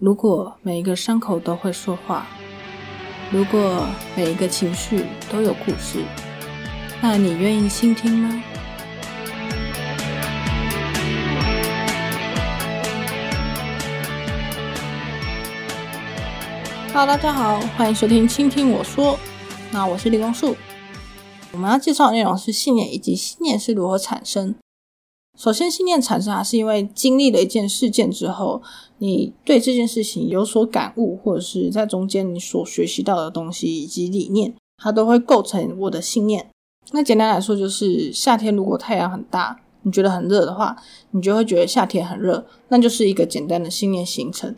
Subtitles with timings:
[0.00, 2.26] 如果每一个伤口都会说话，
[3.30, 6.02] 如果每一个情绪都有故事，
[7.02, 8.42] 那你愿意倾听吗
[16.94, 19.16] ？Hello，大家好，欢迎收听《倾听我说》。
[19.70, 20.56] 那我是李光树。
[21.52, 24.54] 我们要介绍的内容是信念以及信念是如何产生。
[25.40, 28.60] 首先，信念产生还是因为经历了一件事件之后，
[28.98, 36.50] 你对这件事情有所感悟，或者是在中间你所学习到的东西以及理念，它都会构成我的信念。
[36.92, 40.76] 那简单来说，就是夏天如果太阳很大，你觉得很热的话，
[41.12, 44.54] 你就会觉得夏天很热，那就是一个简单的信念形成。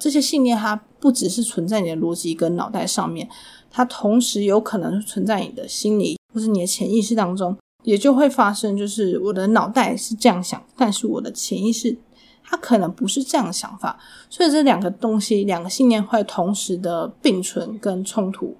[0.00, 3.28] 这些信念它不只是存在你的逻辑跟脑袋上面，
[3.72, 7.56] 它同时有可能存在你的心里或是你的潜意识当中。
[7.86, 11.96] 也就会发生，就是我的脑袋是这样想，但是我的潜意识
[12.42, 13.96] 它可能不是这样的想法，
[14.28, 18.56] 所以这两个东西，两个信念会同时的并存跟冲突。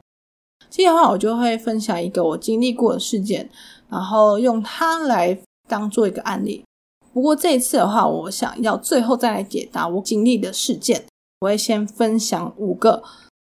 [0.71, 3.51] 今天的话，我就会分享一个我经历过的事件，
[3.89, 5.37] 然后用它来
[5.69, 6.65] 当做一个案例。
[7.13, 11.05] 不过这一次的话，我想要最后再来解答我经历的事件。
[11.41, 13.03] 我会先分享五个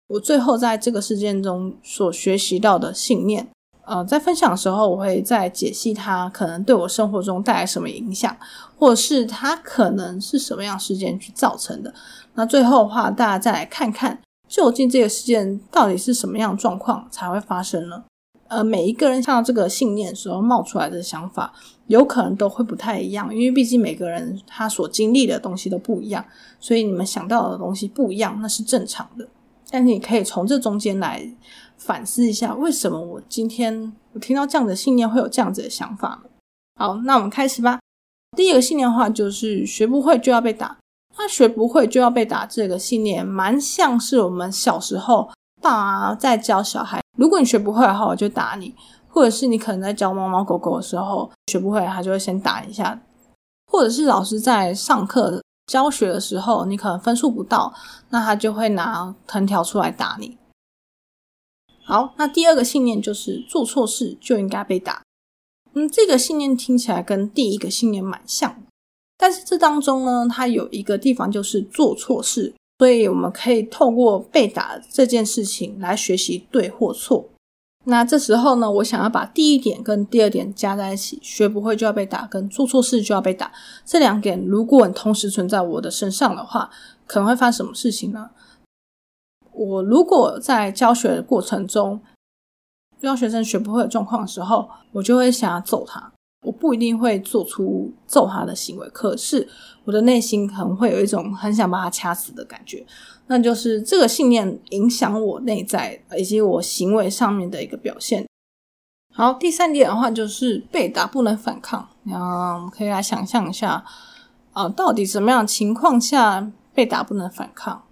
[0.08, 3.48] 我最后在这个事件中所学习到的信念。
[3.84, 8.36] 呃，在分享的时候，我会再解析它可能对我生活中带来什么影响，
[8.78, 11.92] 或者是它可能是什么样事件去造成的。
[12.34, 18.04] 那最后的话，大家再来看看，究竟这个事件到底是什么样状况才会发生呢？
[18.46, 21.52] 呃，每一个人看到这个信念时候冒出来的想法，
[21.88, 26.24] 有可能都会不太一样，因为毕竟每个人他所经历的东西都不一样，
[26.60, 29.26] 所以你们想到的东西不一样，那是正常的。
[29.68, 31.28] 但是你可以从这中间来。
[31.80, 36.30] 反思一下，为什么我今天我听到这样的信念会有这样子的想法呢？
[36.78, 37.80] 好，那我们开始吧。
[38.36, 40.76] 第一个信念的话就是学不会就要被打。
[41.18, 45.28] 那学不会就要被打这个信念，蛮像是我们小时候
[45.60, 48.72] 爸妈在教小孩，如果你学不会的话，我就打你；
[49.08, 52.96] 或者是你可能在教猫猫狗狗的时候学不会，他就会先打一下；
[53.66, 57.74] 或者是老师在上课教学的时候，你可能分数不到，
[58.10, 60.38] 那他就会拿藤条出来打你。
[61.90, 65.02] 好，那第二个信念就是做错事就应该被打。
[65.74, 68.62] 嗯，这个信念听起来跟第一个信念蛮像，
[69.18, 77.28] 但是这当中呢，它有一个地方就是做错事，所以我们可以透过被打这件事情来学习对或错。
[77.86, 83.50] 那这时候呢，我想要把第一点跟第二点加在一起，学不会就要被打，跟做错事就要被打
[83.84, 86.70] 这两点，如果同时存在我的身上的话，
[87.06, 88.30] 可能会发生什么事情呢？
[89.66, 92.00] 我如果在教学的过程中
[93.00, 96.10] 遇到学生学不会的状况的时候，我就会想要揍他。
[96.46, 99.46] 我不一定会做出揍他的行为，可是
[99.84, 102.86] 我的内心可能会有一种很想把他掐死的感觉。
[103.26, 108.26] 那就是这个信念影响我内在以及我行为上面的一个表现。
[109.14, 111.86] 好，第三点的话就是被打不能反抗。
[112.04, 113.84] 然后我们可以来想象一下，
[114.54, 117.82] 啊，到底什么样情况下被打不能反抗？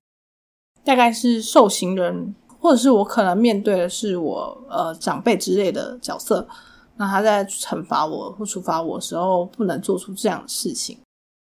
[0.89, 6.49] 大概是受刑人，或者是我可能面对的是我呃长辈之类的角色，
[6.97, 10.97] 那他在惩罚我或处罚我的时候，不能做出这样的事情。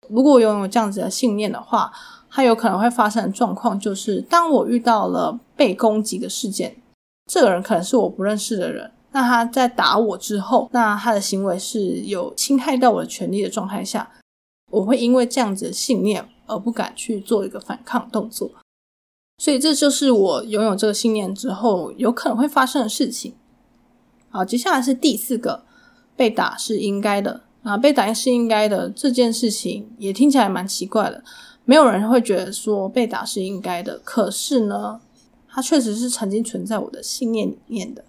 [0.08, 1.92] 如果拥有这样子的信念的话，
[2.30, 6.76] 他有可能会发生的状况就是，当我遇到了被攻击的事件，
[7.28, 14.08] 这个人可能是我不认识的人，那他在打我之后，那他的行为是有侵害到我的权利的状态下，
[14.70, 18.48] 我会因为这样子的信念而不敢去做一个反抗动作。
[19.38, 23.34] 所以这就是我拥有这个信念之后有可能会发生的事情。
[24.28, 25.64] 好，接下来是第四个，
[26.16, 31.22] 被打是应该的啊，被打是应该的这件事情也听起来蛮奇怪的，
[31.64, 34.00] 没有人会觉得说被打是应该的。
[34.04, 35.00] 可是呢，
[35.48, 38.04] 它确实是曾经存在我的信念里面的。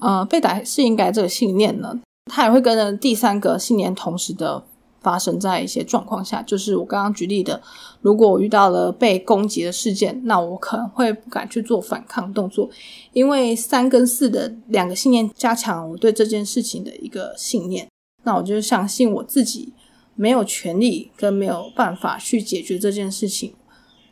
[0.00, 2.00] 呃，被打是应该这个信念呢，
[2.30, 4.64] 它也会跟着第三个信念同时的。
[5.04, 7.60] 发生在一些状况下，就是我刚刚举例的，
[8.00, 12.68] 如果我遇到了被攻击的事件，那我可能会不敢去做反抗动作，
[13.12, 17.86] 因为三跟四的两个信念加强我对这件事情的一个信念，
[18.22, 19.74] 那我就相信我自己
[20.16, 23.54] 没有权利跟没有办法去解决这件事情，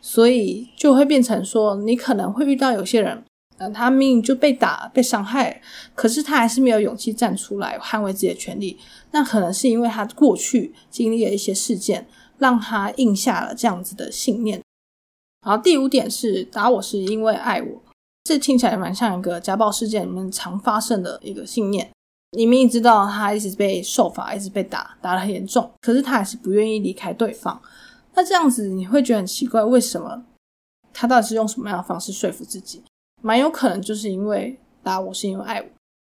[0.03, 3.25] 所以就会变成说，你可能会遇到有些人。
[3.73, 5.61] 他明明就被打、被伤害，
[5.95, 8.79] 可是他还是没有勇气站出来捍卫自己的权利。
[9.13, 12.07] 那可能是因为他过去经历了一些事件，
[12.39, 14.61] 让他印下了这样子的信念。
[15.47, 17.83] 然后第五点是打我是因为爱我，
[18.25, 21.91] 这听起来蛮像一个家暴事件里面常发生的一个信念。
[22.37, 27.61] 你明明知道他一直被受罚，一直被打，打得很严重，可是他还是不愿意离开对方。
[28.15, 30.25] 那这样子你会觉得很奇怪，为什么
[30.93, 32.83] 他到底是用什么样的方式说服自己？
[33.23, 35.67] 蛮有可能就是因为打我是因为爱我。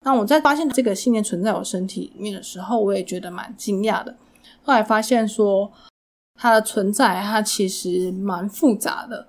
[0.04, 4.14] 那我在发现这个信念存在我身体里面的时候，我也觉得蛮惊讶的。
[4.62, 5.70] 后来发现说
[6.34, 9.26] 它的存在，它其实蛮复杂的。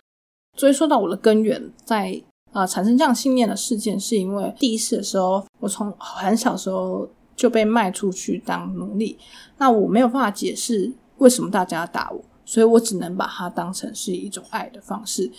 [0.57, 2.21] 追溯到我的根源，在
[2.51, 9.18] 啊产生这样信念的事件，是因为第一次的时候，我从很小时候就被卖出去当奴隶。
[9.57, 15.31] 那我没有办法解释为什么大家打我，所以我只能把它当成是一种爱的方式。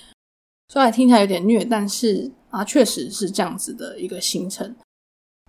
[0.70, 4.76] 虽然听起来有点虐，但是啊，确实是这样子的一个形成。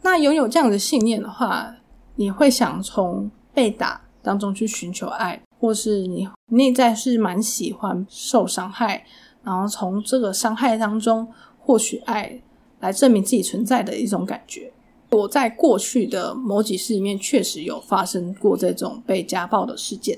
[0.01, 1.75] 那拥有这样的信念的话，
[2.15, 9.03] 你会想从被打当中去寻求爱，或是你内在是蛮喜欢受伤害，
[9.43, 11.27] 然后从这个伤害当中
[11.57, 12.41] 获取爱，
[12.79, 14.71] 来证明自己存在的一种感觉。
[15.11, 20.17] 我在过去的某几世里面确实有发生过这种被家暴的事件。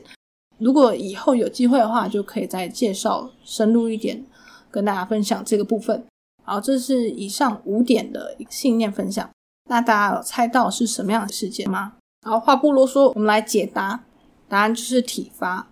[0.60, 4.24] 如果以后有机会的话，就可以再介绍深入一点。
[4.72, 6.06] 跟大家分享这个部分，
[6.44, 9.30] 好，这是以上五点的信念分享。
[9.70, 11.94] 那大家有猜到是什么样的事件吗？
[12.26, 14.04] 好话不啰嗦，我们来解答。
[14.48, 15.68] 答案就是体罚。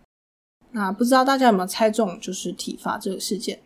[0.71, 3.59] 那不知道大家有没有猜中，就是体罚这个事件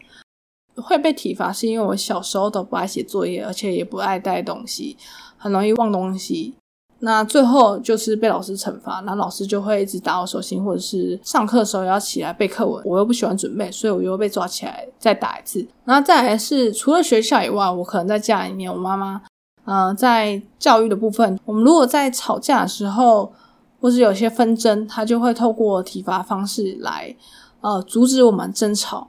[0.75, 4.97] 会被体罚，是因为我小时候都不爱写作业，而且也不爱带东西，
[5.37, 6.55] 很容易忘东西。
[7.05, 15.67] 那最后就是被老师惩罚，那老师就会一直打我手心，或者是上课的时候要起来背课文，我又不喜欢准备，所以我又被抓起来再打一次。
[15.83, 19.21] 然后再来是除了学校以外，我可能在家里面，我妈妈，
[19.65, 23.33] 呃，在教育的部分，我们如果在吵架的时候，
[23.81, 27.13] 或是有些纷争，她就会透过体罚方式来，
[27.59, 29.05] 呃，阻止我们争吵。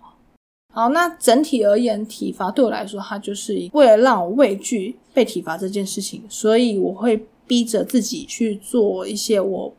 [0.73, 7.25] 好，那整体而言，体罚对我来说，它就是为了让我畏惧被体罚这件事情，所以我会。
[7.47, 9.75] 逼着自己去做一些我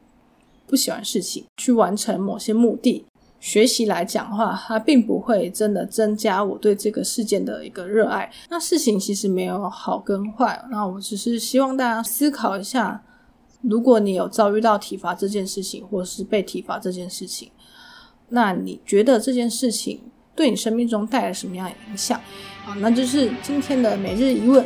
[0.68, 3.06] 不喜欢事情，去完成某些目的。
[3.40, 8.32] 学习来讲的话，它并不会真的增加我对这个事件的一个热爱。
[8.50, 13.04] 那事情其实没有好跟坏，那我只是希望大家思考一下：
[13.62, 17.52] 如果你有遭遇到体罚这件事情，或是被体罚这件事情，
[18.30, 20.02] 那你觉得这件事情
[20.36, 22.20] 对你生命中带来什么样的影响？
[22.66, 24.66] 啊，那就是今天的每日一问。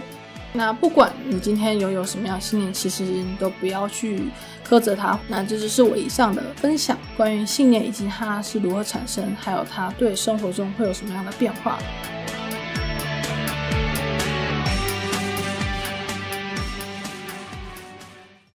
[0.51, 4.24] 那不管你今天拥有什么样的信念，其实你都不要去
[4.68, 5.18] 苛责它。
[5.28, 11.78] 那这就是我以上的分享，关于信念以及它是如何产生，还有它对生活中会有什么样的变化。